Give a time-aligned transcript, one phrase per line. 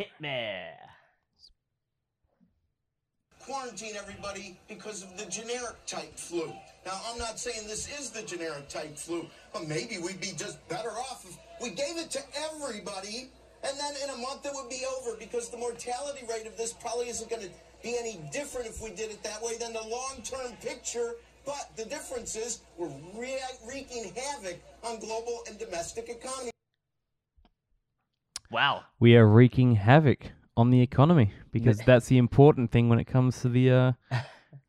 [0.00, 0.56] Hit me.
[3.38, 6.50] quarantine everybody because of the generic type flu.
[6.86, 10.66] Now, I'm not saying this is the generic type flu, but maybe we'd be just
[10.70, 13.28] better off if we gave it to everybody,
[13.62, 16.72] and then in a month it would be over because the mortality rate of this
[16.72, 17.50] probably isn't going to
[17.82, 21.16] be any different if we did it that way than the long term picture.
[21.44, 23.38] But the difference is we're re-
[23.68, 26.52] wreaking havoc on global and domestic economy.
[28.50, 28.82] Wow.
[28.98, 33.40] We are wreaking havoc on the economy because that's the important thing when it comes
[33.42, 33.92] to the uh,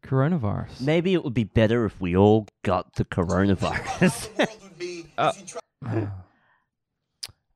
[0.06, 0.82] coronavirus.
[0.82, 4.36] Maybe it would be better if we all got the coronavirus.
[4.36, 5.46] the world would be if you
[5.82, 6.08] try-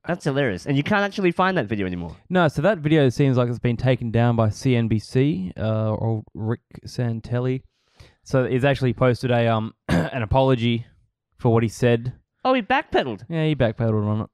[0.08, 0.66] That's hilarious.
[0.66, 2.16] And you can't actually find that video anymore.
[2.30, 6.62] No, so that video seems like it's been taken down by CNBC uh, or Rick
[6.88, 7.62] Santelli.
[8.24, 10.88] So he's actually posted a um an apology
[11.38, 12.14] for what he said.
[12.44, 13.24] Oh, he backpedaled.
[13.30, 14.30] Yeah, he backpedaled on it.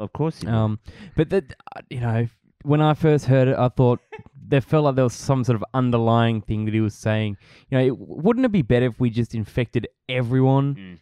[0.00, 0.46] Of course he.
[0.48, 0.78] Um,
[1.16, 2.26] but that uh, you know,
[2.62, 4.00] when I first heard it, I thought
[4.48, 7.36] there felt like there was some sort of underlying thing that he was saying.
[7.70, 10.74] You know, it, wouldn't it be better if we just infected everyone?
[10.74, 10.98] Mm.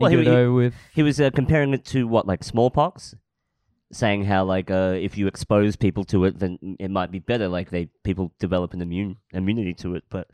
[0.00, 0.74] Well, he- over with.
[0.94, 3.14] He was uh, comparing it to what, like smallpox,
[3.92, 7.48] saying how like uh, if you expose people to it, then it might be better.
[7.48, 10.04] Like they people develop an immune immunity to it.
[10.10, 10.28] But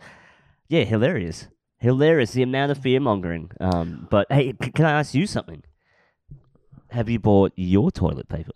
[0.69, 1.49] yeah, hilarious,
[1.79, 2.33] hilarious.
[2.33, 3.51] The amount of fear mongering.
[3.61, 5.63] Um, but hey, c- can I ask you something?
[6.91, 8.53] Have you bought your toilet paper?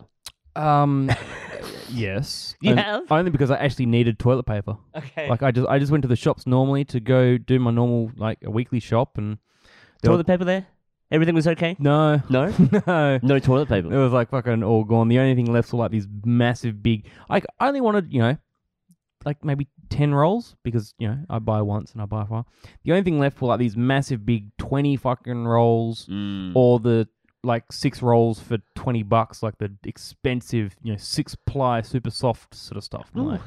[0.55, 1.09] Um,
[1.89, 3.11] yes, You Only- have?
[3.11, 4.77] only because I actually needed toilet paper.
[4.95, 5.29] Okay.
[5.29, 8.11] Like I just I just went to the shops normally to go do my normal
[8.15, 9.37] like a weekly shop and
[10.01, 10.67] there toilet paper there?
[11.11, 11.75] Everything was okay?
[11.79, 12.51] no No,
[12.87, 13.93] no no toilet paper.
[13.93, 15.07] it was like fucking all gone.
[15.07, 17.07] The only thing left were like these massive big.
[17.29, 18.37] Like I only wanted you know
[19.25, 22.45] like maybe ten rolls because you know I buy once and I buy five.
[22.83, 26.53] The only thing left were like these massive big twenty fucking rolls Mm.
[26.55, 27.07] or the
[27.45, 32.53] like six rolls for twenty bucks, like the expensive you know six ply super soft
[32.55, 33.09] sort of stuff.
[33.15, 33.41] I'm like-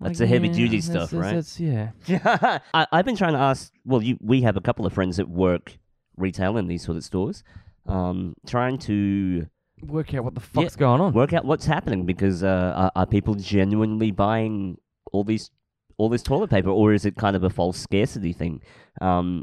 [0.00, 1.34] That's like, the heavy yeah, duty stuff, that's- right?
[1.34, 1.58] that's-
[2.06, 2.58] yeah.
[2.74, 3.72] I, I've been trying to ask.
[3.84, 5.76] Well, you, we have a couple of friends that work
[6.16, 7.42] retail in these sort of stores,
[7.86, 9.46] um, trying to
[9.82, 11.12] work out what the fuck's going on.
[11.12, 14.78] work out what's happening because uh, are, are people genuinely buying
[15.12, 15.50] all these
[15.96, 18.60] all this toilet paper, or is it kind of a false scarcity thing?
[19.00, 19.42] Um,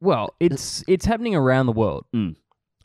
[0.00, 2.04] Well, it's it's happening around the world.
[2.14, 2.34] Mm.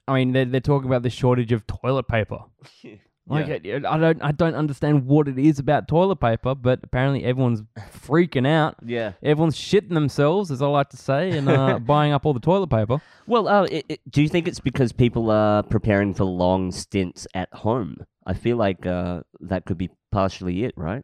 [0.07, 2.39] I mean, they're, they're talking about the shortage of toilet paper.
[3.25, 7.23] Like, I, I don't I don't understand what it is about toilet paper, but apparently
[7.23, 7.61] everyone's
[8.05, 8.75] freaking out.
[8.85, 9.13] yeah.
[9.23, 12.69] Everyone's shitting themselves, as I like to say, and uh, buying up all the toilet
[12.69, 13.01] paper.
[13.25, 17.25] Well, uh, it, it, do you think it's because people are preparing for long stints
[17.33, 17.95] at home?
[18.25, 21.03] I feel like uh, that could be partially it, right?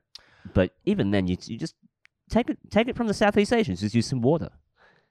[0.54, 1.76] But even then, you you just
[2.30, 3.80] take it take it from the Southeast Asians.
[3.80, 4.50] Just use some water.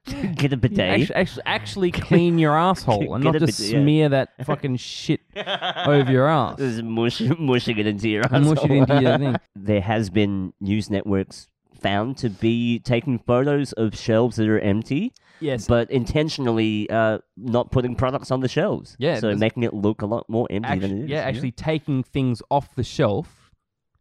[0.35, 0.79] Get a bidet.
[0.79, 3.81] Actually, actually, actually clean your asshole and Get not a just bit- yeah.
[3.81, 6.57] smear that fucking shit over your ass.
[6.57, 8.77] Just mush, mushing it into your And mush it asshole.
[8.81, 9.35] into your thing.
[9.55, 11.47] There has been news networks
[11.79, 17.71] found to be taking photos of shelves that are empty, Yes, but intentionally uh, not
[17.71, 18.97] putting products on the shelves.
[18.99, 21.09] Yeah, so there's- making it look a lot more empty actually, than it is.
[21.09, 23.38] yeah, actually taking things off the shelf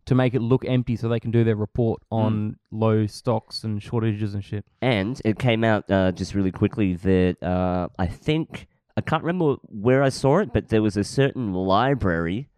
[0.08, 2.16] to make it look empty so they can do their report Mm.
[2.18, 4.64] on low stocks and shortages and shit.
[4.82, 8.66] And it came out uh, just really quickly that uh, I think
[8.96, 12.48] I can't remember where I saw it, but there was a certain library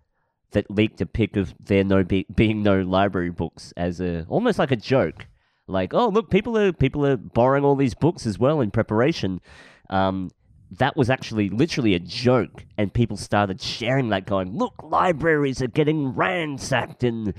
[0.53, 4.59] that leaked a pic of there no be- being no library books as a almost
[4.59, 5.27] like a joke.
[5.67, 9.41] Like, oh look, people are people are borrowing all these books as well in preparation.
[9.89, 10.31] Um,
[10.79, 15.67] that was actually literally a joke, and people started sharing that, going, "Look, libraries are
[15.69, 17.35] getting ransacked," and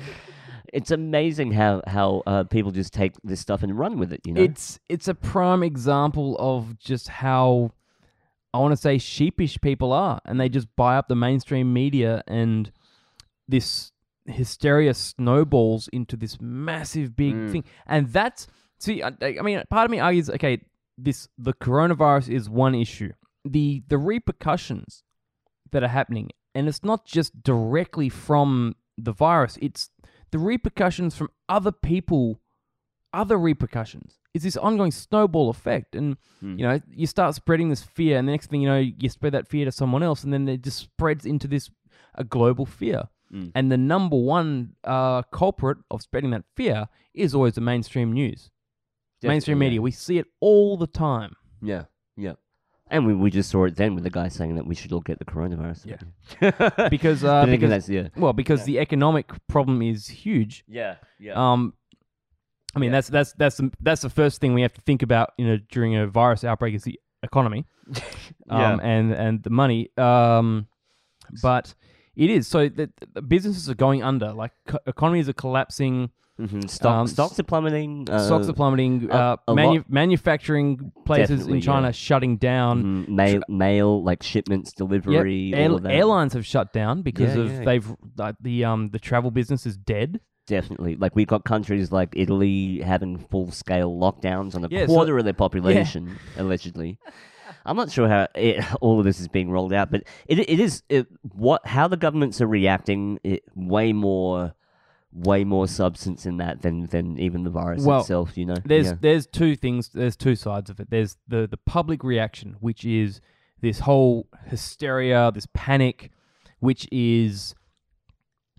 [0.74, 4.22] it's amazing how how uh, people just take this stuff and run with it.
[4.26, 7.72] You know, It's it's a prime example of just how
[8.54, 12.24] I want to say sheepish people are, and they just buy up the mainstream media,
[12.28, 12.70] and
[13.48, 13.92] this
[14.26, 17.52] hysteria snowballs into this massive big Mm.
[17.52, 18.48] thing, and that's
[18.78, 19.02] see.
[19.02, 20.62] I, I mean, part of me argues, okay,
[20.98, 23.12] this the coronavirus is one issue.
[23.46, 25.04] The the repercussions
[25.72, 29.90] that are happening, and it's not just directly from the virus; it's
[30.32, 32.40] the repercussions from other people
[33.14, 34.20] other repercussions.
[34.34, 35.96] It's this ongoing snowball effect.
[35.96, 36.58] And, Hmm.
[36.58, 39.34] you know, you start spreading this fear, and the next thing you know, you spread
[39.34, 41.70] that fear to someone else, and then it just spreads into this
[42.16, 43.10] a global fear.
[43.34, 43.52] Mm.
[43.54, 48.50] And the number one uh, culprit of spreading that fear is always the mainstream news,
[49.22, 49.82] mainstream Definitely, media.
[49.82, 51.36] We see it all the time.
[51.62, 51.86] Yeah,
[52.16, 52.36] yeah.
[52.92, 55.00] And we, we just saw it then with the guy saying that we should all
[55.00, 55.86] get the coronavirus.
[56.42, 56.90] Yeah.
[56.90, 58.08] Because, uh, But then again, because that's yeah.
[58.18, 60.64] well, because the economic problem is huge.
[60.68, 61.34] Yeah, yeah.
[61.36, 61.74] Um,
[62.76, 62.98] I mean, Yeah.
[62.98, 65.58] that's that's that's the, that's the first thing we have to think about, you know,
[65.72, 67.66] during a virus outbreak is the economy,
[68.50, 68.78] um, Yeah.
[68.82, 69.90] and and the money.
[69.98, 70.68] Um,
[71.42, 71.74] but
[72.16, 72.46] It is.
[72.48, 74.34] So the, the businesses are going under.
[74.34, 76.12] Like co- economies are collapsing.
[76.48, 78.08] Hmm Stock, Um, stocks are plummeting.
[78.10, 79.10] Uh, stocks are plummeting.
[79.12, 81.92] Uh, manu- manufacturing places Definitely, in China yeah.
[81.92, 82.84] shutting down.
[82.84, 84.78] mhm, mail, mail, like shipments, Yep.
[84.78, 85.54] delivery.
[85.54, 85.92] Air- all of that.
[85.94, 87.64] airlines have shut down because Yeah, of yeah.
[87.66, 90.20] they've like the um the travel business is dead.
[90.48, 90.96] Definitely.
[90.96, 95.18] Like we've got countries like Italy having full scale lockdowns on a Yeah, so- quarter
[95.18, 96.98] of their population, allegedly.
[97.64, 100.60] I'm not sure how it, all of this is being rolled out, but it it
[100.60, 103.20] is it, what how the governments are reacting.
[103.24, 104.54] It, way more,
[105.14, 108.38] way more substance in that than than even the virus Well, itself.
[108.38, 108.96] You know, There's Yeah.
[109.02, 109.90] there's two things.
[109.90, 110.90] There's two sides of it.
[110.90, 113.20] There's the the public reaction, which is
[113.62, 116.12] this whole hysteria, this panic,
[116.60, 117.56] which is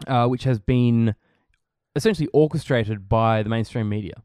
[0.06, 1.14] uh, which has been
[1.96, 4.22] essentially orchestrated by the mainstream media.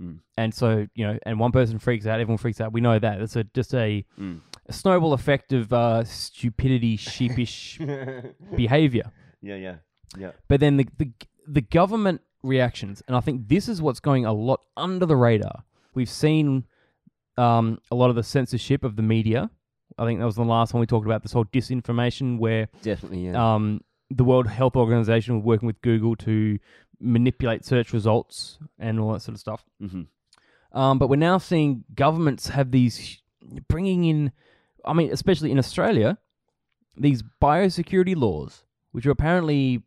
[0.00, 0.18] Mm.
[0.36, 2.72] And so you know, and one person freaks out, everyone freaks out.
[2.72, 3.20] We know that.
[3.20, 4.40] It's a just a, Mm.
[4.68, 7.78] a snowball effect of uh, stupidity, sheepish
[8.56, 9.12] behavior.
[9.40, 9.76] yeah, yeah,
[10.18, 10.32] yeah.
[10.48, 11.10] But then the, the
[11.46, 15.64] the government reactions, and I think this is what's going a lot under the radar.
[15.94, 16.64] We've seen
[17.36, 19.50] um, a lot of the censorship of the media.
[19.98, 23.26] I think that was the last one we talked about this whole disinformation, where Definitely,
[23.26, 23.54] yeah.
[23.54, 23.80] um,
[24.10, 26.58] the World Health Organization was working with Google to
[27.00, 29.64] manipulate search results and all that sort of stuff.
[29.80, 30.02] hmm
[30.72, 33.22] Um, but we're now seeing governments have these
[33.68, 34.32] bringing in,
[34.84, 36.18] I mean, especially in Australia,
[36.96, 39.82] these biosecurity laws, which are apparently,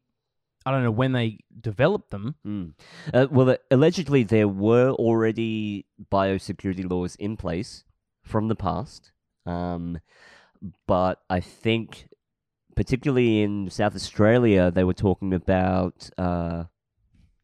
[0.68, 2.36] I don't know when they developed them.
[2.46, 2.74] Mm.
[3.14, 7.86] Uh, well, uh, allegedly there were already biosecurity laws in place
[8.22, 9.14] from the past,
[9.46, 10.00] um,
[10.86, 12.10] but I think,
[12.76, 16.66] particularly in South Australia, they were talking about uh,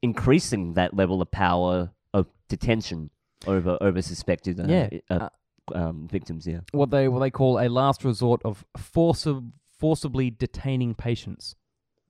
[0.01, 3.09] increasing that level of power of detention
[3.47, 5.29] over over suspected uh, Yeah, uh,
[5.73, 6.45] um, victims.
[6.45, 9.49] Yeah, What they what they call a last resort of forci-
[9.79, 11.55] forcibly detaining patients.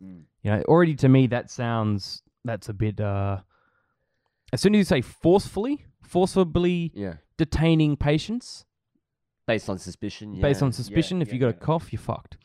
[0.04, 0.24] Mm.
[0.44, 3.00] You know, already to me that sounds that's a bit.
[3.00, 3.40] Uh,
[4.52, 8.66] as soon as you say forcefully, forcibly yeah, detaining patients
[9.48, 10.40] based on suspicion.
[10.40, 12.38] based yeah, on yeah, suspicion, if yeah, you got a cough, you're fucked.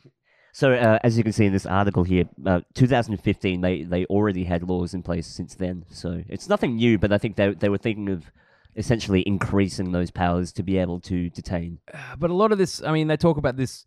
[0.51, 4.43] So, uh, as you can see in this article here, uh, 2015, they, they already
[4.43, 5.85] had laws in place since then.
[5.89, 8.31] So, it's nothing new, but I think they, they were thinking of
[8.75, 11.79] essentially increasing those powers to be able to detain.
[12.17, 13.85] but a lot of this, I mean, they talk about this,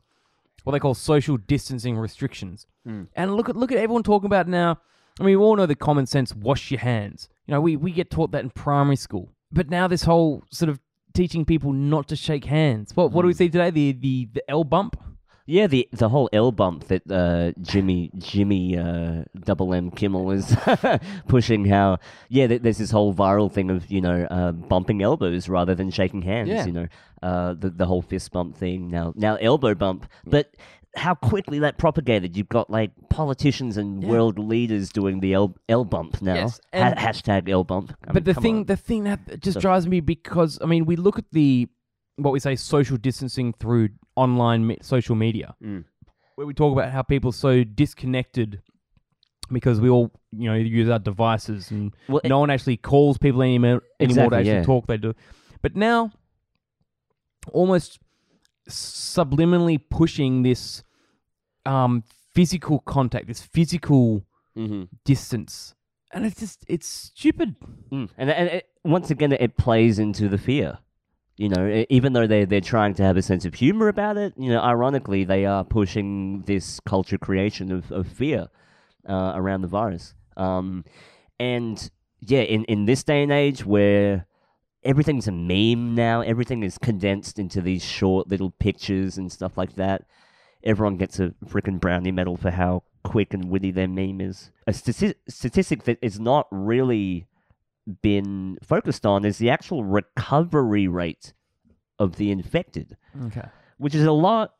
[0.64, 2.66] what they call social distancing restrictions.
[2.86, 3.08] Mm.
[3.14, 4.78] And look at look at everyone talking about now.
[5.20, 7.28] I mean, we all know the common sense: wash your hands.
[7.46, 9.32] You know, we we get taught that in primary school.
[9.50, 10.80] But now this whole sort of
[11.14, 12.94] teaching people not to shake hands.
[12.94, 13.70] What what do we see today?
[13.70, 14.96] The the the L bump.
[15.46, 20.56] Yeah, the the whole L bump that uh, Jimmy Jimmy uh, Double M Kimmel is
[21.28, 21.64] pushing.
[21.64, 21.98] How
[22.28, 25.90] yeah, th- there's this whole viral thing of you know uh, bumping elbows rather than
[25.90, 26.48] shaking hands.
[26.48, 26.66] Yeah.
[26.66, 26.86] You know,
[27.22, 30.54] uh, the the whole fist bump thing now now elbow bump, but.
[30.94, 32.36] How quickly that propagated!
[32.36, 34.10] You've got like politicians and Yeah.
[34.10, 36.34] world leaders doing the L, L bump now.
[36.34, 37.94] Yes, Ha- hashtag L bump.
[38.04, 38.64] I mean, but the thing on.
[38.66, 41.66] the thing that just So- drives me because I mean, we look at the
[42.16, 45.84] what we say social distancing through online me- social media, Mm.
[46.36, 48.60] where we talk about how people are so disconnected
[49.50, 53.18] because we all you know use our devices and Well, it- no one actually calls
[53.18, 54.62] people anymore, anymore to Exactly, actually yeah.
[54.62, 54.86] talk.
[54.86, 55.14] They do,
[55.62, 56.12] but now
[57.52, 57.98] almost
[58.68, 60.82] subliminally pushing this
[61.66, 62.02] um,
[62.34, 64.24] physical contact, this physical
[64.56, 64.88] Mhm.
[65.04, 65.74] distance,
[66.12, 67.54] and it's just it's stupid.
[67.90, 68.08] Mm.
[68.18, 70.78] And, and it, once again, it plays into the fear.
[71.36, 74.34] You know, even though they they're trying to have a sense of humor about it,
[74.36, 78.48] you know, ironically, they are pushing this culture creation of, of fear
[79.08, 80.14] uh, around the virus.
[80.36, 80.84] Um,
[81.40, 84.26] and yeah, in, in this day and age where
[84.84, 89.74] everything's a meme now, everything is condensed into these short little pictures and stuff like
[89.76, 90.04] that.
[90.62, 94.50] Everyone gets a freaking brownie medal for how quick and witty their meme is.
[94.66, 97.26] A stati- statistic that is not really
[98.02, 101.32] been focused on is the actual recovery rate
[101.98, 102.96] of the infected,
[103.26, 103.46] Okay.
[103.78, 104.54] which is a lot,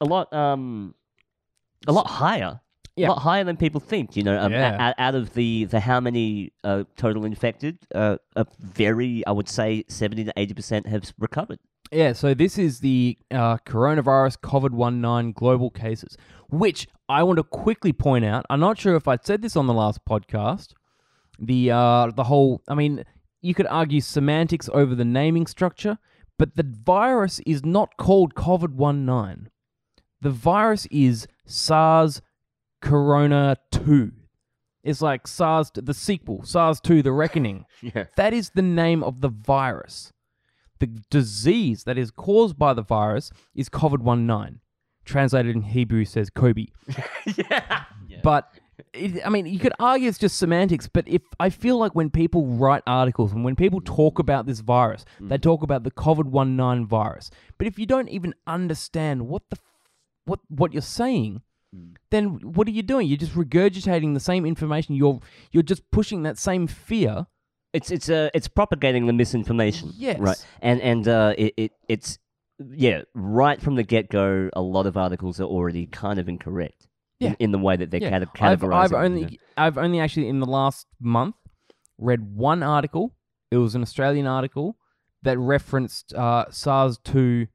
[0.00, 0.94] a lot, um,
[1.86, 2.60] a lot higher.
[2.96, 3.06] Yeah.
[3.06, 4.16] A lot higher than people think.
[4.16, 4.76] You know, um, Yeah.
[4.88, 9.48] out, out of the the how many uh, total infected, uh, a very, I would
[9.48, 11.60] say, seventy to eighty percent have recovered.
[11.92, 16.16] Yeah, so this is the uh, coronavirus COVID 19 global cases,
[16.50, 18.44] which I want to quickly point out.
[18.50, 20.74] I'm not sure if I said this on the last podcast.
[21.38, 23.04] The uh, the whole, I mean,
[23.40, 25.98] you could argue semantics over the naming structure,
[26.38, 29.48] but the virus is not called COVID 19.
[30.20, 32.20] The virus is SARS
[32.80, 34.12] Corona 2.
[34.82, 37.64] It's like SARS, the sequel, SARS 2, The Reckoning.
[37.82, 38.04] Yeah.
[38.16, 40.12] That is the name of the virus.
[40.80, 44.60] The disease that is caused by the virus is COVID 19.
[45.04, 46.66] translated in Hebrew says Kobe.
[47.36, 47.84] yeah.
[48.22, 48.57] But
[48.92, 50.88] it, I mean, you could argue it's just semantics.
[50.88, 54.60] But if I feel like when people write articles and when people talk about this
[54.60, 57.30] virus, they talk about the COVID 19 virus.
[57.56, 59.58] But if you don't even understand what the
[60.24, 61.42] what what you're saying,
[62.10, 63.06] then what are you doing?
[63.06, 64.94] You're just regurgitating the same information.
[64.94, 65.20] You're
[65.52, 67.26] you're just pushing that same fear.
[67.72, 69.92] It's it's uh it's propagating the misinformation.
[69.96, 70.18] Yes.
[70.18, 70.46] Right.
[70.62, 72.18] And and uh it, it it's
[72.74, 76.87] yeah, right from the get go a lot of articles are already kind of incorrect.
[77.20, 77.34] In- Yeah.
[77.38, 78.24] In, the way that they're Yeah.
[78.34, 78.64] cate- I've.
[78.64, 79.28] I've you only know.
[79.56, 81.34] I've only actually in the last month
[81.98, 83.14] read one article.
[83.50, 84.76] It was an Australian article
[85.22, 87.48] that referenced uh, SARS two,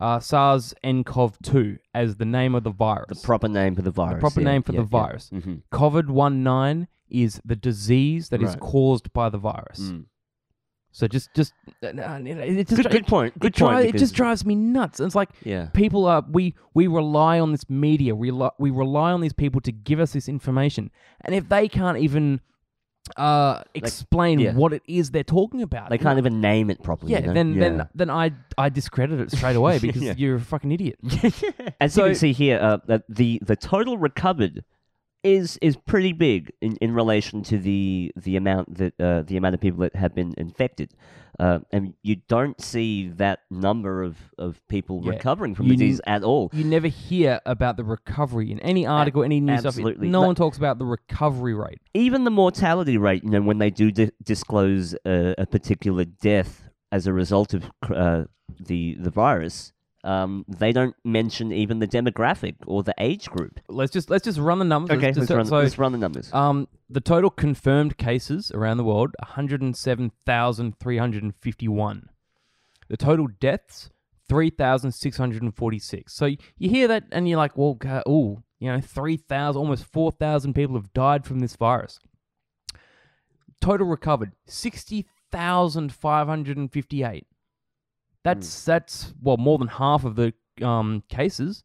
[0.00, 3.20] uh, SARS nCoV two as the name of the virus.
[3.20, 4.20] the proper name for the virus.
[4.20, 5.30] proper yeah, name for the virus.
[5.32, 5.40] Yeah.
[5.40, 8.60] hmm COVID one nine is the disease that is Right.
[8.60, 9.80] caused by the virus.
[9.80, 10.04] Mm.
[10.92, 11.52] So just just
[11.84, 13.38] uh, it just Good, good point.
[13.38, 13.86] Good it, point.
[13.86, 14.98] it just drives me nuts.
[15.00, 15.66] It's like Yeah.
[15.72, 19.60] people are we we rely on this media we rely, we rely on these people
[19.62, 20.90] to give us this information
[21.22, 22.40] and if they can't even
[23.16, 24.52] uh explain yeah.
[24.52, 27.12] what it is they're talking about They can't even name it properly.
[27.12, 27.32] yeah you know?
[27.34, 27.60] then yeah.
[27.60, 30.14] then then i i discredit it straight away because Yeah.
[30.16, 30.98] you're a fucking idiot
[31.80, 32.78] As So- you can see here, uh,
[33.08, 34.64] the the total recovered
[35.22, 39.54] is is pretty big in, in relation to the the amount that uh, the amount
[39.54, 40.92] of people that have been infected,
[41.38, 45.10] uh, and you don't see that number of, of people Yeah.
[45.12, 46.50] recovering from You the disease at all.
[46.54, 50.08] you never hear about the recovery in any article any news stuff absolutely.
[50.08, 53.58] no Like- one talks about the recovery rate Even the mortality rate, you know, when
[53.58, 58.24] they do di- disclose a, a particular death as a result of uh,
[58.58, 63.60] the the virus, um, they don't mention even the demographic or the age group.
[63.68, 65.98] let's just let's just run the numbers Okay, Let's let's run, so, let's run the
[65.98, 66.32] numbers.
[66.32, 72.08] Um, the total confirmed cases around the world, 107,351.
[72.88, 73.90] The total deaths,
[74.28, 76.12] 3,646.
[76.14, 77.76] So you hear that and you're like, well,
[78.06, 81.98] oh, you know, 3,000, almost 4,000 people have died from this virus.
[83.60, 87.26] Total recovered, 60,558.
[88.24, 91.64] That's, that's, well, more than half of the um, cases.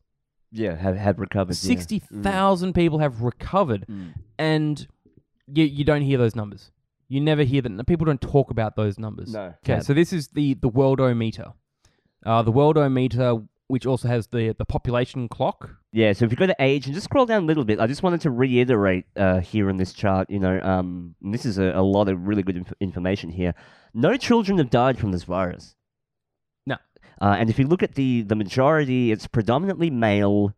[0.52, 1.52] Yeah, have have recovered.
[1.56, 1.68] yeah.
[1.68, 4.14] Sixty thousand people have recovered, Mm.
[4.40, 4.88] and
[5.48, 6.72] you you don't hear those numbers.
[7.10, 7.88] You never hear that.
[7.88, 9.34] People don't talk about those numbers.
[9.34, 9.54] No.
[9.68, 11.54] Okay, so this is the the worldometer.
[12.26, 15.72] Uh, the worldometer, which also has the the population clock.
[15.92, 17.88] Yeah, so if you go to age and just scroll down a little bit, I
[17.88, 21.72] just wanted to reiterate uh, here on this chart, you know, um, this is a,
[21.76, 23.54] a lot of really good inf- information here.
[23.94, 25.75] No children have died from this virus.
[27.22, 30.53] Uh, and if you look at the, the majority, it's predominantly male,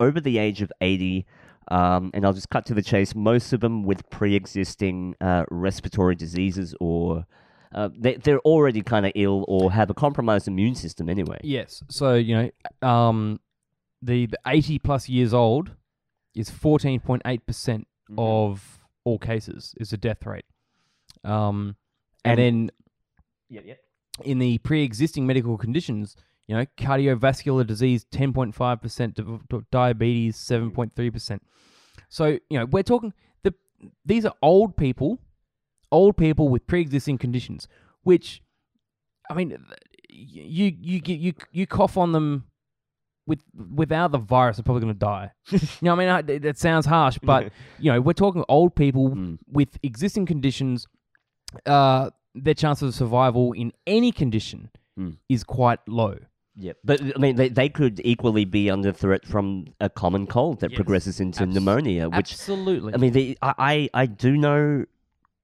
[0.00, 1.26] over the age of 80.
[1.70, 3.14] Um, and I'll just cut to the chase.
[3.14, 7.26] Most of them with pre existing uh, respiratory diseases or
[7.74, 11.38] uh, they, they're already kind of ill or have a compromised immune system anyway.
[11.42, 11.82] Yes.
[11.90, 12.34] So you
[12.82, 13.40] know, um,
[14.00, 15.72] the the eighty plus years old
[16.34, 18.20] is fourteen point eight percent Mm-hmm.
[18.20, 20.46] of all cases is the death rate.
[21.24, 21.76] Um,
[22.24, 22.70] And- and then
[23.50, 23.74] Yeah, yeah.
[24.24, 29.18] In the pre-existing medical conditions, you know, cardiovascular disease, ten point five percent,
[29.70, 31.42] diabetes, seven point three percent.
[32.08, 33.54] So you know, we're talking the
[34.04, 35.18] these are old people,
[35.92, 37.68] old people with pre-existing conditions,
[38.02, 38.42] which,
[39.30, 39.56] I mean,
[40.08, 42.44] you you you you you cough on them.
[43.26, 43.40] With
[43.74, 45.32] without the virus, they're probably going to die.
[45.50, 49.10] you know, I mean, I- that sounds harsh, but you know, we're talking old people
[49.10, 49.36] Mm.
[49.46, 50.86] with existing conditions,
[51.66, 55.16] uh, their chances of survival in any condition Mm.
[55.28, 56.16] is quite low.
[56.56, 60.58] Yeah, but I mean, they, they could equally be under threat from a common cold
[60.60, 60.76] that Yes.
[60.76, 62.08] progresses into pneumonia.
[62.08, 62.94] Which Absolutely.
[62.94, 63.54] I mean, the, I,
[63.94, 64.84] I I do know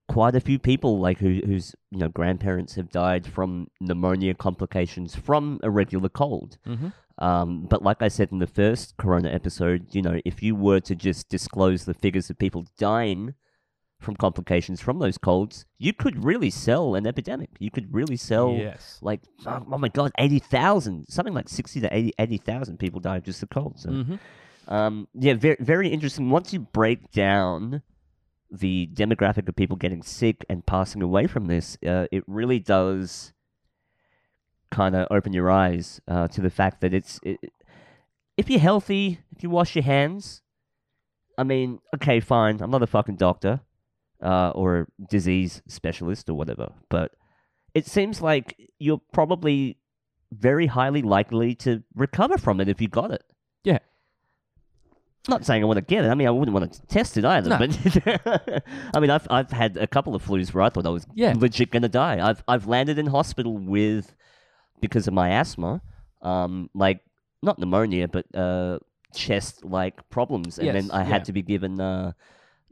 [0.08, 5.14] quite a few people like who whose you know grandparents have died from pneumonia complications
[5.14, 6.58] from a regular cold.
[6.66, 6.88] hmm
[7.18, 10.80] Um, but like I said in the first Corona episode, you know, if you were
[10.80, 13.34] to just disclose the figures of people dying
[14.00, 17.50] from complications from those colds, you could really sell an epidemic.
[17.58, 18.98] You could really sell yes.
[19.00, 22.40] like oh, oh my god, eighty thousand, something like sixty to 80
[22.78, 23.78] people die of just the cold.
[23.78, 24.14] So, hmm
[24.68, 26.30] um, yeah, very very interesting.
[26.30, 27.82] Once you break down
[28.50, 33.32] the demographic of people getting sick and passing away from this, uh, it really does
[34.70, 37.38] kind of open your eyes uh, to the fact that it's it,
[38.36, 40.40] if you're healthy, if you wash your hands.
[41.36, 42.60] I mean, okay, fine.
[42.60, 43.60] I'm not a fucking doctor
[44.24, 47.12] uh, or a disease specialist or whatever, but
[47.74, 49.78] it seems like you're probably
[50.32, 53.22] very highly likely to recover from it if you got it.
[53.64, 53.78] Yeah.
[55.28, 56.08] Not saying I want to get it.
[56.08, 57.48] I mean, I wouldn't want to test it either.
[57.50, 57.58] No.
[57.58, 58.62] But
[58.94, 61.32] I mean, I've I've had a couple of flus where I thought I was Yeah.
[61.36, 62.26] legit gonna die.
[62.26, 64.14] I've I've landed in hospital with
[64.80, 65.80] because of my asthma.
[66.20, 67.00] Um, like
[67.42, 68.78] not pneumonia, but uh,
[69.14, 71.24] chest-like problems, and Yes, then I had yeah.
[71.24, 72.12] to be given, uh,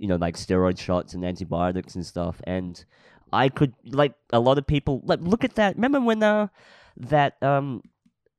[0.02, 2.84] you know, like steroid shots and antibiotics and stuff, and
[3.32, 5.76] I could like a lot of people like look at that.
[5.76, 6.48] Remember when uh,
[6.96, 7.82] that um.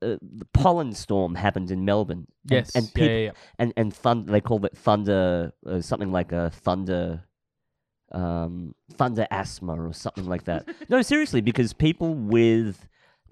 [0.03, 2.27] Uh, the pollen storm happened in Melbourne.
[2.51, 2.75] and- Yes.
[2.75, 3.31] and, yeah, people, yeah, yeah.
[3.57, 7.23] and and thunder they called it thunder uh, something like a thunder
[8.11, 12.87] um thunder asthma or something like that no seriously because people with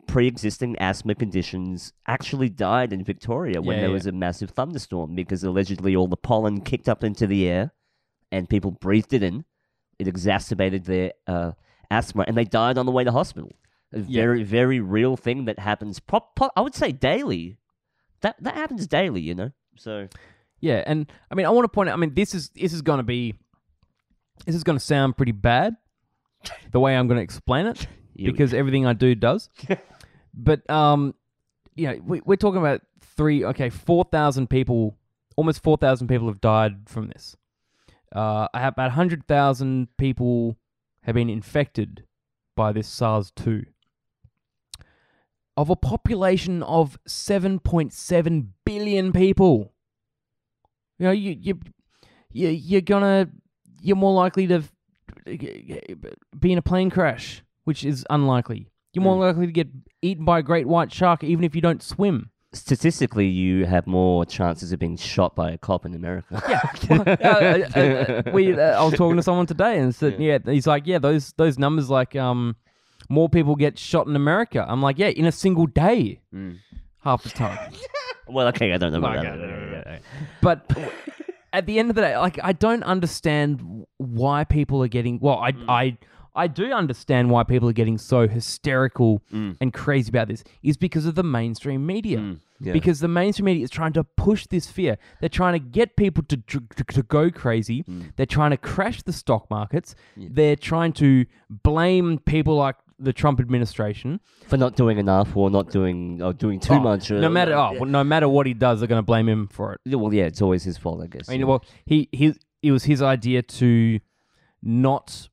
[0.07, 3.93] pre-existing asthma conditions actually died in victoria when Yeah, there yeah.
[3.93, 7.73] was a massive thunderstorm because allegedly all the pollen kicked up into the air
[8.31, 9.43] and people breathed it in
[9.99, 11.51] it exacerbated their uh,
[11.89, 13.51] asthma and they died on the way to hospital
[13.93, 14.21] a Yeah.
[14.23, 17.57] very very real thing that happens prop, pro- i would say daily
[18.21, 20.07] that that happens daily you know so
[20.59, 21.93] Yeah, and I mean, I want to point out.
[21.93, 23.33] I mean, this is this is going to be
[24.45, 25.75] this is going to sound pretty bad,
[26.71, 29.49] the way I'm going to explain it, because everything I do does.
[30.35, 31.15] but um,
[31.73, 32.81] you know, we, we're talking about
[33.17, 34.95] three, okay, four thousand people,
[35.35, 37.35] almost four thousand people have died from this.
[38.13, 40.57] Uh, about hundred thousand people
[41.03, 42.05] have been infected
[42.55, 43.63] by this SARS two.
[45.55, 49.73] Of a population of seven point seven billion people.
[50.99, 51.59] You know, you you
[52.31, 53.29] you you're gonna
[53.81, 54.63] you're more likely to
[55.25, 58.67] be in a plane crash, which is unlikely.
[58.93, 59.69] You're more likely to get
[60.01, 62.31] eaten by a great white shark, even if you don't swim.
[62.53, 66.41] Statistically, you have more chances of being shot by a cop in America.
[66.49, 68.53] Yeah, well, uh, uh, uh, we.
[68.53, 70.37] Uh, I was talking to someone today, and said, yeah.
[70.45, 72.55] he's like, yeah, those those numbers, like, um,
[73.09, 74.65] more people get shot in America.
[74.67, 76.21] I'm like, yeah, in a single day,
[77.03, 77.71] half the time.
[78.27, 79.39] well, okay, I don't know about Okay, that.
[79.39, 79.99] okay, Yeah, yeah.
[80.41, 80.71] But
[81.53, 85.19] at the end of the day, like I don't understand why people are getting.
[85.19, 85.97] Well, I I
[86.33, 89.57] I do understand why people are getting so hysterical mm.
[89.59, 90.43] and crazy about this.
[90.63, 92.19] Is because of the mainstream media.
[92.19, 92.39] Mm.
[92.59, 92.73] yeah.
[92.73, 94.97] Because the mainstream media is trying to push this fear.
[95.19, 97.83] They're trying to get people to to, to go crazy.
[97.83, 98.13] Mm.
[98.15, 99.95] They're trying to crash the stock markets.
[100.15, 104.19] They're trying to blame people like the Trump administration.
[104.47, 107.09] For not doing enough or not doing or doing too Oh, much.
[107.11, 107.79] No matter oh, yeah.
[107.79, 109.95] well, no matter what he does, they're going to blame him for it.
[109.97, 111.27] Well, yeah, it's always his fault, I guess.
[111.27, 111.47] I mean, yeah.
[111.47, 113.99] well, he he it was his idea to
[114.61, 115.27] not.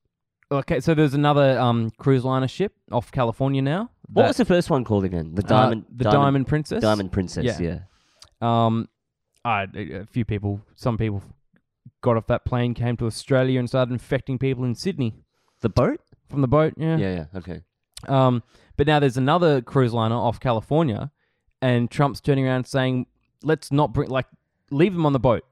[0.51, 3.91] Okay, so there's another um, cruise liner ship off California now.
[4.13, 5.35] what that- was the first one called again?
[5.35, 5.85] The uh, Diamond.
[5.95, 6.81] the Diamond, Princess.
[6.83, 7.45] Diamond Princess.
[7.61, 7.81] Yeah.
[8.41, 8.67] Yeah.
[8.67, 8.89] Um,
[9.45, 11.23] I a few people, some people
[12.01, 15.15] got off that plane, came to Australia, and started infecting people in Sydney
[15.61, 16.01] The boat.
[16.31, 16.75] from the boat.
[16.79, 16.97] Yeah.
[16.97, 17.15] Yeah.
[17.15, 17.39] Yeah.
[17.39, 17.61] Okay.
[18.07, 18.43] Um,
[18.77, 21.11] but now there's another cruise liner off California,
[21.61, 23.07] and Trump's turning around saying,
[23.43, 24.27] "Let's not bring like
[24.71, 25.45] leave them on the boat.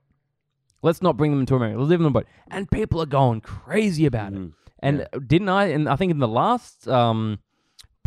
[0.83, 1.79] Let's not bring them into America.
[1.79, 4.53] Let's leave them on the boat." And people are going crazy about it.
[4.81, 5.67] And didn't I?
[5.67, 7.39] And I think in the last um,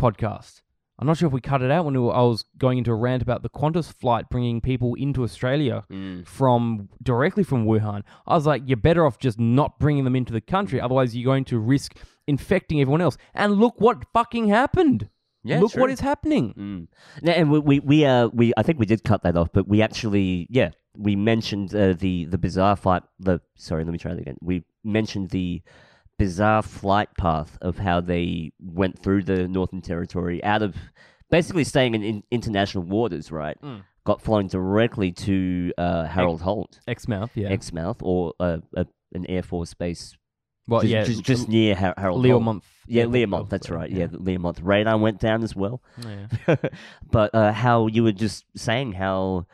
[0.00, 0.62] podcast,
[1.00, 2.90] I'm not sure if we cut it out when we were, I was going into
[2.90, 5.84] a rant about the Qantas flight bringing people into Australia
[6.26, 8.02] from directly from Wuhan.
[8.26, 11.24] I was like, you're better off just not bringing them into the country, otherwise you're
[11.24, 13.16] going to risk infecting everyone else.
[13.34, 15.08] And look what fucking happened.
[15.42, 15.80] Yeah, look true.
[15.80, 16.88] what is happening.
[17.24, 17.34] Mm.
[17.34, 19.80] And we, we we uh we I think we did cut that off, but we
[19.80, 24.20] actually yeah we mentioned uh, the the bizarre flight the sorry let me try that
[24.20, 24.36] again.
[24.42, 25.62] We mentioned the
[26.20, 30.76] bizarre flight path of how they went through the Northern Territory out of
[31.30, 33.56] basically staying in, in international waters, right?
[34.04, 37.48] Got flown directly to uh, Harold Holt, Exmouth, yeah.
[37.48, 40.14] Exmouth, or uh, a, an Air Force base
[40.68, 42.42] well, just, yeah, just, just near Har- Harold Holt.
[42.42, 42.64] Learmonth.
[42.86, 43.90] Yeah, Learmonth, that's right.
[43.90, 45.82] Yeah, the Learmonth radar went down as well.
[46.06, 46.56] yeah.
[47.10, 49.46] but uh, how you were just saying how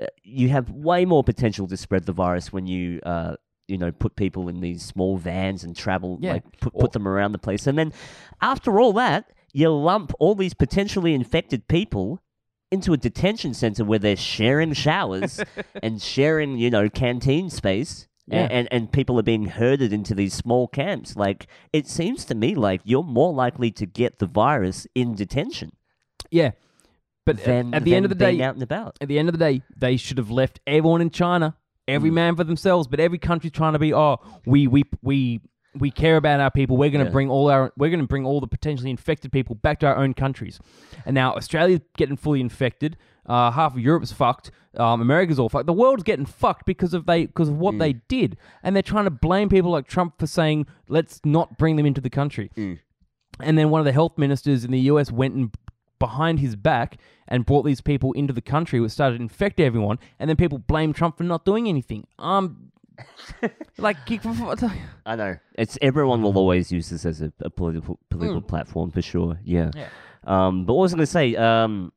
[0.00, 3.36] uh, you have way more potential to spread the virus when you uh,
[3.68, 6.32] you know put people in these small vans and travel Yeah.
[6.34, 7.92] like put, put them around the place and then
[8.40, 12.20] after all that you lump all these potentially infected people
[12.70, 15.40] into a detention center where they're sharing showers
[15.82, 18.48] and sharing you know canteen space Yeah.
[18.50, 22.54] and, and people are being herded into these small camps like it seems to me
[22.54, 25.72] like you're more likely to get the virus in detention
[26.30, 26.52] Yeah.
[27.26, 28.96] But than at the end of the day, out and about.
[29.02, 31.57] at the end of the day, they should have left everyone in China,
[31.88, 31.94] Mm.
[31.94, 32.86] every man for themselves.
[32.86, 35.40] But every country's trying to be, oh, we we we
[35.78, 36.76] we care about our people.
[36.76, 37.12] We're going to Yeah.
[37.12, 39.96] bring all our we're going to bring all the potentially infected people back to our
[39.96, 40.58] own countries.
[41.06, 42.96] And now Australia's getting fully infected.
[43.26, 44.50] Uh, half of Europe's fucked.
[44.78, 45.66] Um, America's all fucked.
[45.66, 47.78] The world's getting fucked because of they because of what Mm.
[47.80, 51.76] they did, and they're trying to blame people like Trump for saying let's not bring
[51.76, 52.50] them into the country.
[52.56, 52.78] Mm.
[53.40, 55.54] And then one of the health ministers in the US went and
[55.98, 59.98] behind his back and brought these people into the country, which started to infect everyone,
[60.18, 62.06] and then people blame Trump for not doing anything.
[62.18, 62.72] Um,
[63.78, 63.96] like,
[65.06, 65.36] I know.
[65.54, 69.38] It's everyone will always use this as a, a political political platform for sure.
[69.44, 69.70] Yeah.
[69.74, 69.88] Yeah.
[70.24, 71.36] Um, but what was I going to say?
[71.36, 71.92] Um,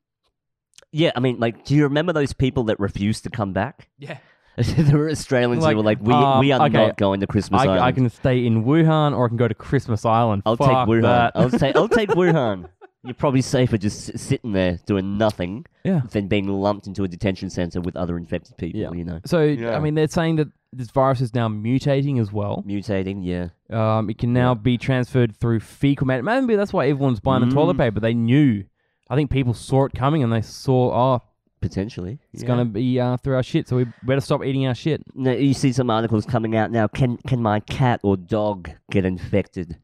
[0.91, 3.89] Yeah, I mean, like, do you remember those people that refused to come back?
[3.97, 4.17] Yeah.
[4.57, 7.27] there were Australians Like, who were like, "We um, we are okay, not going to
[7.27, 10.43] Christmas I, Island." I can stay in Wuhan or I can go to Christmas Island.
[10.45, 11.01] I'll Fuck take Wuhan.
[11.03, 11.31] That.
[11.35, 12.67] I'll take I'll take Wuhan.
[13.03, 16.01] You're probably safer just sitting there doing nothing yeah.
[16.11, 18.79] than being lumped into a detention center with other infected people.
[18.79, 18.91] Yeah.
[18.91, 19.75] You know, So Yeah.
[19.75, 22.63] I mean, they're saying that this virus is now mutating as well.
[22.65, 23.21] mutating.
[23.25, 26.21] Yeah, Um, it can now be transferred through fecal matter.
[26.23, 27.79] Maybe that's why everyone's buying the toilet Mm.
[27.79, 27.99] paper.
[27.99, 28.63] They knew.
[29.09, 31.21] I think people saw it coming and they saw, oh,
[31.59, 32.19] potentially.
[32.33, 32.47] it's yeah.
[32.47, 35.03] gonna be uh, through our shit, so we better stop eating our shit.
[35.13, 36.87] No, you see some articles coming out now.
[36.87, 39.77] Can can my cat or dog get infected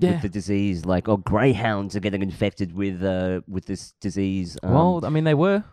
[0.00, 0.12] Yeah.
[0.12, 0.84] with the disease?
[0.84, 4.56] Like, oh greyhounds are getting infected with uh with this disease.
[4.62, 5.64] Um, well, I mean, they were.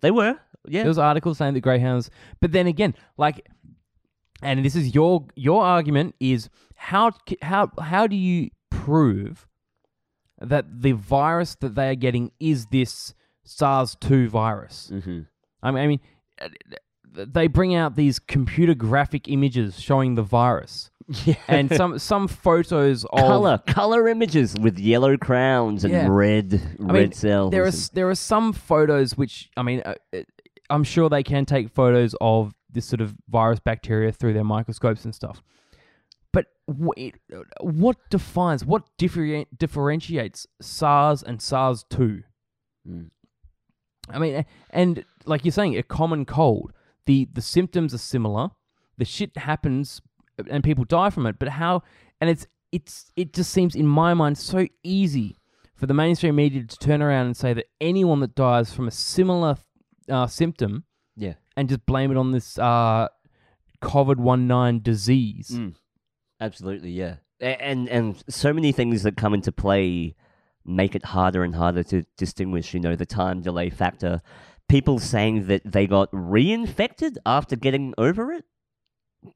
[0.00, 0.38] they were.
[0.66, 0.82] Yeah.
[0.82, 3.46] There was articles saying that greyhounds, but then again, like,
[4.42, 9.46] and this is your your argument is how how how do you prove
[10.40, 14.90] that the virus that they are getting is this SARS two virus?
[14.92, 15.20] hmm
[15.62, 16.00] I mean, I mean,
[17.12, 20.90] they bring out these computer graphic images showing the virus,
[21.24, 21.34] Yeah.
[21.48, 26.06] and some some photos of color color images with yellow crowns and Yeah.
[26.08, 27.50] red I red mean, cells.
[27.50, 30.22] there are and- s- there are some photos which I mean, uh, uh,
[30.70, 35.04] I'm sure they can take photos of this sort of virus bacteria through their microscopes
[35.04, 35.42] and stuff.
[36.32, 42.22] But wh- it, uh, what defines what differenti- differentiates SARS and SARS two?
[42.88, 43.10] Mm.
[44.08, 46.72] I mean, a- and like you're saying, a common cold.
[47.06, 48.48] The the symptoms are similar.
[48.96, 50.00] The shit happens,
[50.50, 51.38] and people die from it.
[51.38, 51.82] But how?
[52.20, 55.38] And it's it's it just seems in my mind so easy
[55.74, 58.90] for the mainstream media to turn around and say that anyone that dies from a
[58.90, 59.56] similar
[60.08, 60.84] uh, symptom
[61.16, 61.34] yeah.
[61.56, 63.08] and just blame it on this uh,
[63.82, 65.50] COVID one nine disease.
[65.52, 65.74] Mm.
[66.40, 67.16] Absolutely, yeah.
[67.40, 70.14] And and so many things that come into play
[70.64, 72.74] make it harder and harder to distinguish.
[72.74, 74.22] You know, the time delay factor.
[74.66, 78.46] People saying that they got reinfected after getting over it,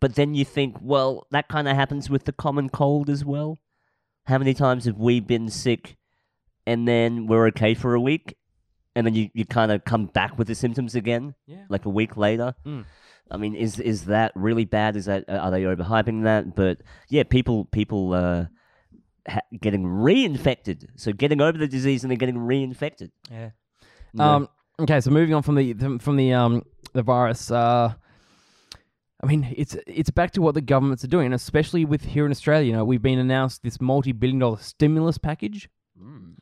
[0.01, 3.59] but then you think, well, that kind of happens with the common cold as well.
[4.27, 5.97] How many times have we been sick,
[6.67, 8.37] and then we're okay for a week,
[8.95, 11.65] and then you, you kind of come back with the symptoms again, Yeah.
[11.69, 12.55] like a week later?
[12.67, 12.85] Mm.
[13.31, 14.97] I mean, is is that really bad?
[14.97, 16.55] Is that are they overhyping that?
[16.55, 16.79] But
[17.11, 18.47] yeah, people people uh,
[19.29, 20.87] ha- getting reinfected.
[20.97, 23.11] So getting over the disease and then getting reinfected.
[23.31, 23.51] Yeah.
[24.15, 24.25] No.
[24.25, 24.49] Um.
[24.81, 25.01] Okay.
[25.03, 26.63] So moving on from the the- from the um
[26.95, 27.51] the virus.
[27.51, 27.95] Uh.
[29.23, 32.25] I mean, it's it's back to what the governments are doing, and especially with here
[32.25, 32.67] in Australia.
[32.67, 35.69] You know, we've been announced this multi-billion-dollar stimulus package.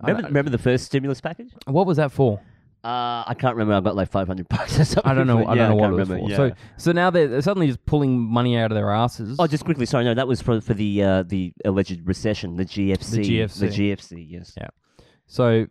[0.01, 1.53] I- remember, remember the first stimulus package?
[1.67, 2.41] What was that for?
[2.85, 3.75] Uh, I can't remember.
[3.75, 5.11] I got like five hundred bucks or something.
[5.11, 5.47] I don't know.
[5.47, 6.31] I don't know what it was remember, for.
[6.31, 6.37] yeah.
[6.37, 9.37] So so now they're, they're suddenly just pulling money out of their asses.
[9.39, 9.87] Oh, just quickly.
[9.87, 13.11] Sorry, no, that was for for the uh, the alleged recession, the GFC.
[13.11, 13.59] The GFC.
[13.59, 14.27] The GFC.
[14.31, 14.53] Yes.
[14.57, 14.69] Yeah.
[15.27, 15.67] So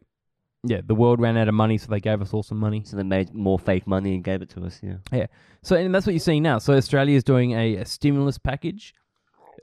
[0.67, 2.84] yeah, the world ran out of money, so they gave us all some money.
[2.84, 4.80] So they made more fake money and gave it to us.
[4.82, 4.95] Yeah.
[5.12, 5.28] Yeah.
[5.62, 6.58] So and that's what you're seeing now.
[6.60, 8.93] So Australia is doing a, a stimulus package.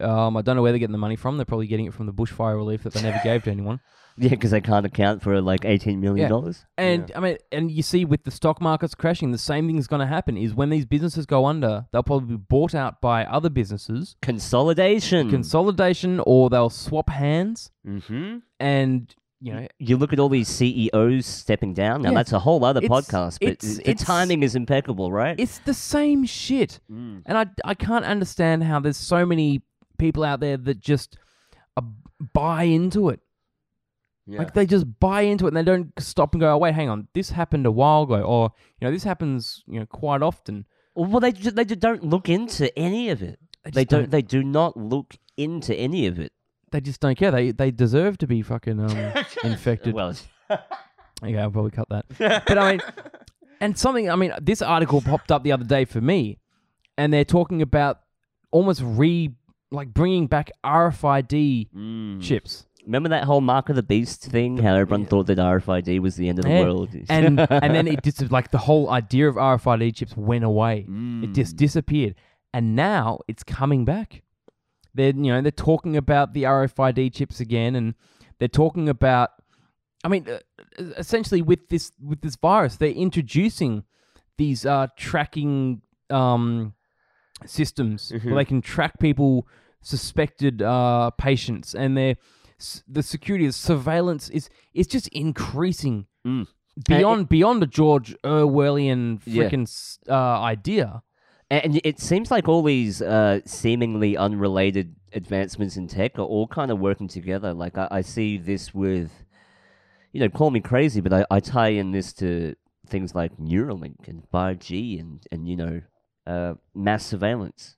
[0.00, 1.36] Um, I don't know where they're getting the money from.
[1.36, 3.80] They're probably getting it from the bushfire relief that they never gave to anyone.
[4.16, 6.66] Yeah, because they can't account for like eighteen million dollars.
[6.76, 9.86] And I mean, and you see with the stock markets crashing, the same thing is
[9.86, 10.36] going to happen.
[10.36, 15.30] Is when these businesses go under, they'll probably be bought out by other businesses, consolidation.
[15.30, 17.70] consolidation, or they'll swap hands.
[17.86, 18.38] mm-hmm.
[18.60, 22.02] And you know, You look at all these CEOs stepping down.
[22.02, 22.14] Now Yeah.
[22.18, 25.38] that's a whole other It's- podcast, but it's- the it's- timing is impeccable, right?
[25.38, 26.78] it's the same shit.
[26.90, 27.22] Mm.
[27.26, 29.62] And I, I can't understand how there's so many
[29.98, 31.18] people out there that just
[31.76, 31.82] uh,
[32.32, 33.20] buy into it.
[34.26, 34.38] Yeah.
[34.38, 36.88] Like they just buy into it and they don't stop and go, oh, wait, hang
[36.88, 40.64] on, this happened a while ago, or you know, this happens, you know, quite often.
[40.94, 43.40] well, they ju- they ju- don't look into any of it.
[43.64, 44.10] They, They just don't.
[44.10, 46.32] They do not look into any of it.
[46.72, 47.30] They just don't care.
[47.30, 49.12] They they deserve to be fucking um,
[49.44, 49.94] infected.
[49.94, 50.14] Well,
[50.50, 52.06] Okay, I'll probably cut that.
[52.46, 52.80] But I mean,
[53.60, 54.10] and something.
[54.10, 56.38] I mean, this article popped up the other day for me,
[56.98, 58.00] and they're talking about
[58.50, 59.30] almost re
[59.70, 62.22] like bringing back RFID mm.
[62.22, 62.66] chips.
[62.84, 64.56] Remember that whole mark of the beast thing?
[64.56, 66.62] How everyone thought that RFID was the end of the Yeah.
[66.62, 66.88] world.
[67.08, 70.86] and and then it just like the whole idea of RFID chips went away.
[70.88, 71.22] Mm.
[71.22, 72.16] It just disappeared,
[72.52, 74.22] and now it's coming back.
[74.94, 77.94] They're you know they're talking about the RFID chips again, and
[78.38, 79.30] they're talking about.
[80.04, 80.38] I mean, uh,
[80.98, 83.84] essentially with this with this virus, they're introducing
[84.36, 86.74] these uh, tracking um,
[87.46, 88.24] systems Mhm.
[88.26, 89.46] where they can track people
[89.80, 92.16] suspected uh, patients, and they're
[92.86, 96.46] the security, the surveillance is is just increasing Mm.
[96.88, 99.44] beyond beyond a George Orwellian Yeah.
[99.48, 101.02] freaking uh, idea.
[101.52, 106.70] And it seems like all these uh, seemingly unrelated advancements in tech are all kind
[106.70, 107.52] of working together.
[107.52, 109.10] Like I, I see this with,
[110.12, 112.54] you know, call me crazy, but I, I tie in this to
[112.86, 115.82] things like Neuralink and 5G and and you know
[116.26, 117.76] uh, mass surveillance.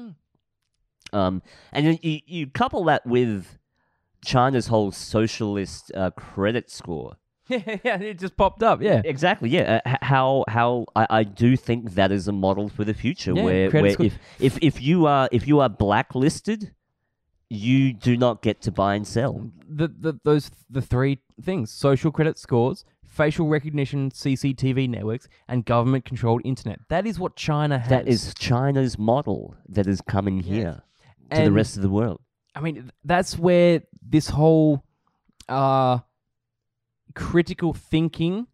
[0.00, 0.14] Mm.
[1.12, 3.58] Um, and then you, you couple that with
[4.24, 7.18] China's whole socialist uh, credit score.
[7.84, 8.82] Yeah, it just popped up.
[8.82, 9.02] Yeah.
[9.04, 9.50] Exactly.
[9.50, 9.80] Yeah.
[9.84, 13.44] Uh, how how I, I do think that is a model for the future Yeah,
[13.44, 16.72] where, where if, if if you are if you are blacklisted,
[17.48, 19.50] you do not get to buy and sell.
[19.68, 26.04] the, the those the three things: social credit scores, facial recognition CCTV networks, and government
[26.04, 26.80] controlled internet.
[26.88, 27.90] That is what China has.
[27.90, 30.82] That is China's model that is coming here
[31.30, 32.20] to the rest of the world.
[32.54, 34.84] I mean, that's where this whole
[35.48, 35.98] uh,
[37.14, 38.46] critical thinking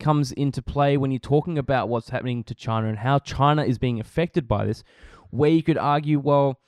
[0.00, 3.78] comes into play when you're talking about what's happening to China and how China is
[3.78, 4.82] being affected by this.
[5.30, 6.60] Where you could argue, well,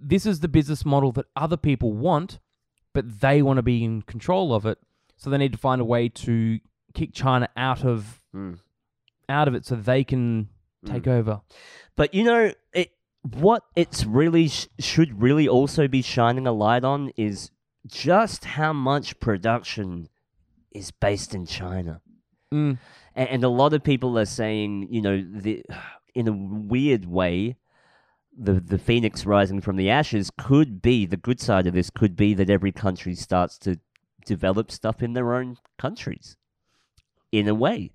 [0.00, 2.38] this is the business model that other people want,
[2.92, 4.78] but they want to be in control of it,
[5.16, 6.58] so they need to find a way to
[6.94, 8.58] kick China out of Mm.
[9.28, 10.48] out of it so they can
[10.86, 11.40] take over.
[11.96, 16.84] But you know, it what it's really sh- should really also be shining a light
[16.84, 17.50] on is
[17.86, 20.08] just how much production
[20.72, 22.00] is based in China.
[22.52, 22.78] Mm.
[23.14, 25.64] and, and a lot of people are saying, you know, the,
[26.14, 27.56] in a weird way,
[28.36, 31.90] the the phoenix rising from the ashes could be the good side of this.
[31.90, 33.78] Could be that every country starts to
[34.24, 36.36] develop stuff in their own countries,
[37.32, 37.90] in a way,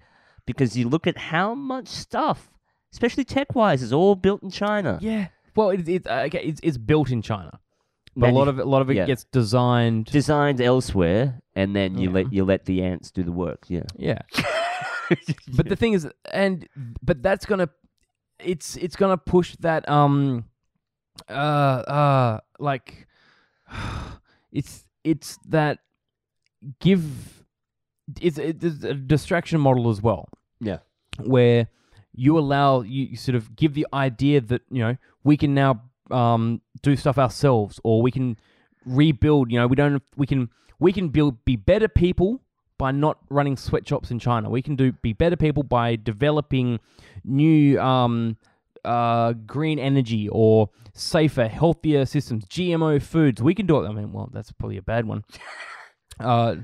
[0.46, 2.52] because you look at how much stuff,
[2.92, 5.00] especially tech wise, is all built in China.
[5.02, 5.28] Yeah.
[5.56, 7.60] Well, it, it, uh, okay, it's, it's built in China.
[8.18, 9.06] But a lot of it, a lot of it yeah.
[9.06, 10.06] gets designed.
[10.06, 12.14] designed elsewhere, and then you Yeah.
[12.16, 13.66] let you let the ants do the work.
[13.68, 14.20] Yeah, yeah,
[15.56, 16.68] but the thing is, and
[17.04, 17.70] but that's gonna,
[18.40, 20.46] it's it's gonna push that um,
[21.30, 23.08] uh uh like,
[24.52, 25.80] it's it's that
[26.80, 27.44] give,
[28.22, 30.30] it's it's a distraction model as well.
[30.62, 30.80] yeah,
[31.24, 31.68] where
[32.14, 36.62] you allow you sort of give the idea that you know we can now um,
[36.82, 38.38] do stuff ourselves or we can
[38.86, 42.42] rebuild you know we don't we can we can build be better people
[42.78, 44.50] by not running sweatshops in China.
[44.50, 46.80] We can do be better people by developing
[47.24, 48.38] new um,
[48.84, 52.46] uh, green energy or safer healthier systems.
[52.46, 53.88] GMO foods we can do it.
[53.88, 55.24] I mean well that's probably a bad one.
[56.18, 56.56] Uh,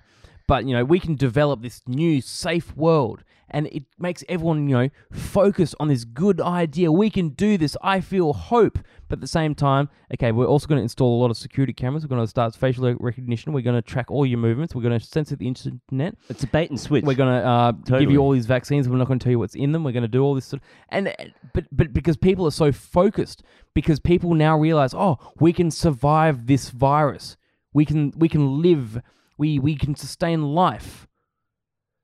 [0.47, 4.75] but you know we can develop this new safe world and it makes everyone you
[4.75, 6.91] know focus on this good idea.
[6.91, 7.77] We can do this.
[7.81, 8.79] I feel hope.
[9.07, 11.73] But at the same time okay we're also going to install a lot of security
[11.73, 12.03] cameras.
[12.03, 13.53] We're going to start facial recognition.
[13.53, 14.73] We're going to track all your movements.
[14.73, 16.15] We're going to censor the internet.
[16.29, 17.03] It's a bait and switch.
[17.03, 18.87] we're going to uh, give you all these vaccines.
[18.87, 19.83] We're not going to tell you what's in them.
[19.83, 21.13] We're going to do all this sort and uh,
[21.53, 26.47] but but because people are so focused because people now realize oh we can survive
[26.47, 27.37] this virus.
[27.73, 29.01] We can we can live.
[29.37, 31.07] We we can sustain life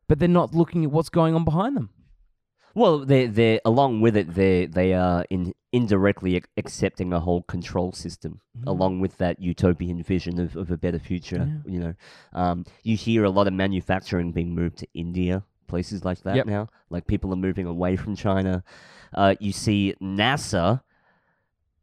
[0.08, 1.90] but they're not looking at what's going on behind them
[2.76, 7.92] Well, they they along with it, they they are in indirectly accepting a whole control
[7.92, 8.68] system Mm.
[8.74, 11.44] along with that utopian vision of, of a better future.
[11.48, 11.72] Yeah.
[11.74, 11.94] You know,
[12.34, 16.46] um, you hear a lot of manufacturing being moved to India, places like that Yep.
[16.46, 16.64] now.
[16.90, 18.64] Like people are moving away from China.
[19.14, 20.82] Uh, you see NASA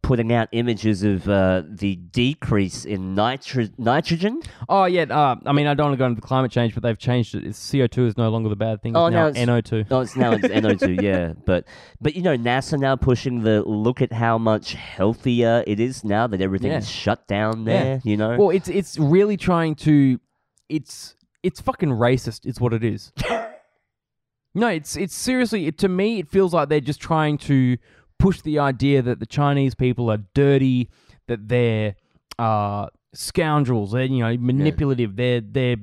[0.05, 4.40] putting out images of uh, the decrease in nitro- nitrogen.
[4.69, 6.83] oh yeah uh, i mean i don't want to go into the climate change but
[6.83, 9.29] they've changed it it's co2 is no longer the bad thing it's Oh, now no,
[9.29, 11.33] it's- no2 No, it's now it's NO2, yeah.
[11.47, 11.64] But
[12.03, 16.27] but you know, NASA now pushing the look at how much healthier it is now
[16.27, 16.79] that everything Yeah.
[16.79, 17.83] is shut down Yeah.
[17.83, 18.01] there.
[18.05, 20.21] You know, Well, it's it's really trying to,
[20.69, 22.45] it's it's fucking racist.
[22.45, 23.12] It's what it is.
[24.55, 25.67] no, it's it's seriously.
[25.67, 27.77] It, to me, it feels like they're just trying to
[28.18, 30.88] push the idea that the Chinese people are dirty,
[31.29, 31.94] that they're
[32.38, 35.77] uh, scoundrels, they're you know manipulative, they're they're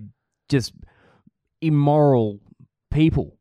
[0.50, 0.74] just
[1.62, 2.40] immoral
[2.92, 3.38] people.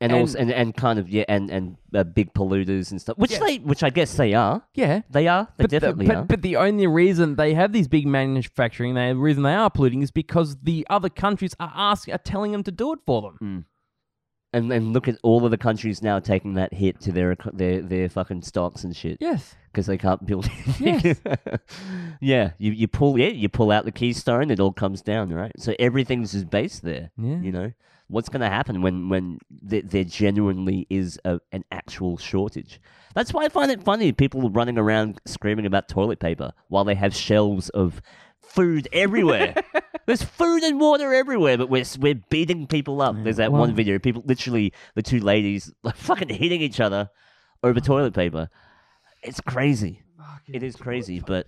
[0.00, 3.16] and, and- also and, and kind of yeah, and and uh, big polluters and stuff,
[3.18, 3.38] which Yeah.
[3.38, 4.62] they which I guess they are.
[4.74, 5.02] Yeah.
[5.10, 5.46] They are.
[5.56, 6.24] They But the, definitely but, are.
[6.24, 10.10] but the only reason they have these big manufacturing, the reason they are polluting, is
[10.10, 13.66] because the other countries are asking, are telling them to do it for them.
[14.52, 17.80] And and look at all of the countries now taking that hit to their their
[17.82, 19.54] their fucking stocks and shit Yes.
[19.70, 20.48] because they can't build.
[20.78, 21.20] Yes.
[22.20, 25.52] yeah, you you pull yeah you pull out the keystone, it all comes down, right?
[25.58, 27.10] So everything's just based there.
[27.16, 27.36] Yeah.
[27.40, 27.72] You know
[28.08, 29.38] what's going to happen when when
[29.68, 32.80] th- there genuinely is a, an actual shortage.
[33.14, 36.94] That's why I find it funny people running around screaming about toilet paper while they
[36.94, 38.00] have shelves of
[38.52, 39.54] food everywhere.
[40.06, 43.16] There's food and water everywhere, but we're we're beating people up.
[43.22, 47.08] There's that one video, people literally the two ladies like fucking hitting each other
[47.62, 48.48] over toilet paper.
[49.22, 50.02] It's crazy.
[50.48, 51.46] It is crazy, but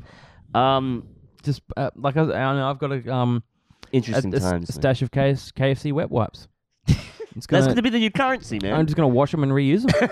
[0.54, 1.08] um,
[1.42, 3.42] Just uh, like I, I know, I've got a um
[3.92, 4.44] a, interesting times.
[4.44, 4.66] a man.
[4.66, 6.48] stash of KS, KFC wet wipes.
[7.36, 8.74] It's gonna, going to be the new currency, man.
[8.74, 10.08] I'm just gonna wash them and reuse them.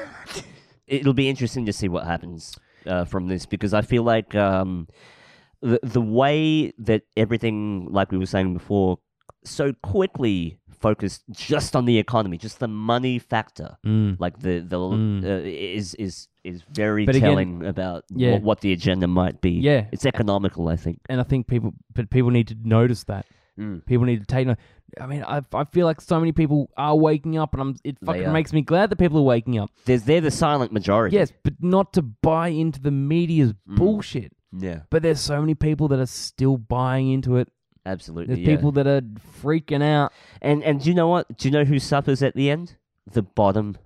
[0.88, 4.88] It'll be interesting to see what happens uh, from this because I feel like um,
[5.62, 8.98] the the way that everything, like we were saying before,
[9.44, 13.76] so quickly focused just on the economy, just the money factor.
[13.86, 14.16] Mm.
[14.18, 15.24] Like the the Mm.
[15.24, 18.32] uh, is is is very But again, telling about yeah.
[18.32, 19.52] what, what the agenda might be.
[19.52, 19.86] Yeah.
[19.92, 20.98] it's economical, I think.
[21.08, 23.26] And I think people, but people need to notice that.
[23.58, 23.84] Mm.
[23.86, 24.48] People need to take.
[25.00, 27.76] I mean, I, I feel like so many people are waking up, and I'm.
[27.84, 29.70] It fucking makes me glad that people are waking up.
[29.84, 31.16] There's they're the silent majority.
[31.16, 33.76] Yes, but not to buy into the media's Mm.
[33.76, 34.32] bullshit.
[34.52, 34.80] Yeah.
[34.90, 37.48] But there's so many people that are still buying into it.
[37.84, 38.34] Absolutely.
[38.34, 38.56] There's yeah.
[38.56, 39.00] people that are
[39.42, 40.12] freaking out.
[40.40, 41.36] And and do you know what?
[41.36, 42.76] Do you know who suffers at the end?
[43.10, 43.76] The bottom.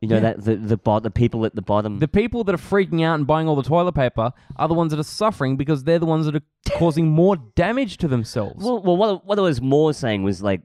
[0.00, 0.20] You know Yeah.
[0.20, 1.98] that the the bot the people at the bottom.
[1.98, 4.90] The people that are freaking out and buying all the toilet paper are the ones
[4.92, 6.42] that are suffering because they're the ones that are
[6.78, 8.64] causing more damage to themselves.
[8.64, 10.62] well, well, what what I was more saying was like,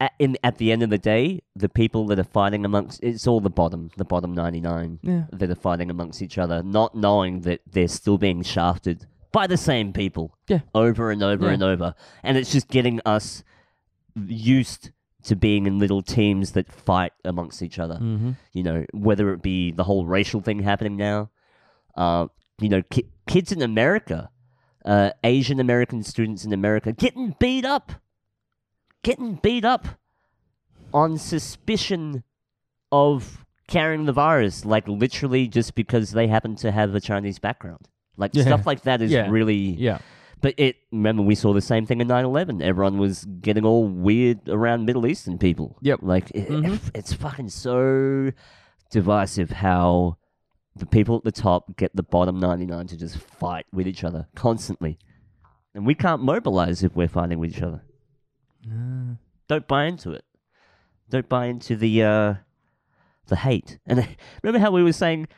[0.00, 3.26] at, in at the end of the day, the people that are fighting amongst it's
[3.26, 5.24] all the bottom, the bottom ninety nine yeah.
[5.32, 9.56] that are fighting amongst each other, not knowing that they're still being shafted by the
[9.56, 10.34] same people.
[10.48, 10.60] Yeah.
[10.74, 11.52] Over and over Yeah.
[11.52, 13.42] and over, and it's just getting us
[14.26, 14.90] used
[15.24, 17.96] to being in little teams that fight amongst each other.
[17.96, 18.30] Mm-hmm.
[18.52, 21.30] you know, whether it be the whole racial thing happening now,
[21.96, 22.28] uh,
[22.60, 24.30] you know, ki- kids in America,
[24.84, 27.92] uh, Asian American students in America getting beat up,
[29.02, 29.86] getting beat up
[30.92, 32.22] on suspicion
[32.90, 37.86] of carrying the virus, like literally just because they happen to have a Chinese background.
[38.16, 38.44] Like Yeah.
[38.44, 39.28] stuff like that is Yeah.
[39.30, 39.98] really Yeah.
[40.40, 42.62] but it remember we saw the same thing in 9/11.
[42.62, 45.76] Everyone was getting all weird around Middle Eastern people.
[45.82, 45.98] Yep.
[46.02, 46.90] Like it, Mhm.
[46.94, 48.30] it's fucking so
[48.90, 50.16] divisive how
[50.74, 54.28] the people at the top get the bottom 99 to just fight with each other
[54.34, 54.98] constantly.
[55.74, 57.82] And we can't mobilize if we're fighting with each other.
[59.48, 60.24] Don't buy into it.
[61.10, 62.34] Don't buy into the uh
[63.28, 63.78] the hate.
[63.86, 63.98] And
[64.42, 65.28] remember how we were saying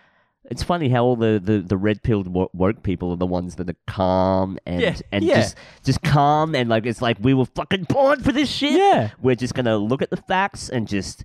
[0.51, 3.57] it's funny how all the, the, the red pilled wo- woke people are the ones
[3.57, 5.35] that are calm and Yeah, and yeah.
[5.37, 8.73] just just calm and like it's like we were fucking born for this shit.
[8.73, 9.11] Yeah.
[9.21, 11.25] We're just gonna look at the facts and just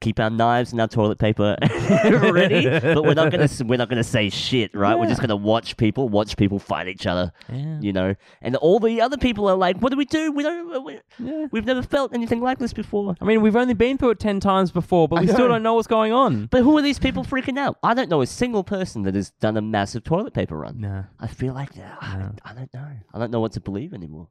[0.00, 1.56] keep our knives and our toilet paper
[2.04, 2.64] ready.
[2.68, 4.98] But we're not gonna we're not gonna say shit, right?
[4.98, 7.32] We're just gonna watch people watch people fight each other.
[7.52, 7.80] Yeah.
[7.80, 10.32] You know, and all the other people are like, "What do we do?
[10.32, 10.84] We don't.
[10.84, 11.46] We, Yeah.
[11.50, 14.40] we've never felt anything like this before." I mean, we've only been through it 10
[14.40, 16.46] times before, but I we still don't know what's going on.
[16.46, 17.76] But who are these people freaking out?
[17.82, 20.80] I don't know a single person that has done a massive toilet paper run.
[20.80, 21.04] No.
[21.18, 21.98] I feel like that.
[22.00, 22.32] I, No.
[22.44, 22.88] I don't know.
[23.14, 24.28] I don't know what to believe anymore.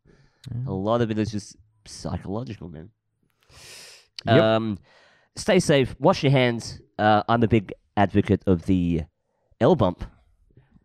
[0.66, 2.90] A lot of it is just psychological, man.
[4.26, 4.42] Yep.
[4.42, 4.78] Um,
[5.38, 5.96] stay safe.
[6.00, 6.82] Wash your hands.
[7.00, 9.04] Uh, I'm a big advocate of the
[9.62, 10.04] L bump.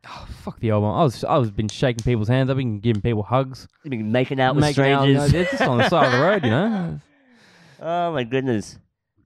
[0.09, 0.91] Oh, fuck the album.
[0.91, 2.51] I was I was been shaking people's hands.
[2.51, 3.69] I've been giving people hugs.
[3.85, 5.33] You've been making out with making out, strangers.
[5.33, 7.01] you know, just on the side of the road, you know.
[7.81, 8.79] oh my goodness.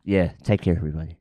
[0.05, 0.33] Yeah.
[0.43, 1.17] Take care, everybody.